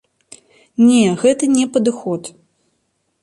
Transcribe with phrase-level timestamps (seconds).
[0.87, 2.21] Не, гэта не падыход.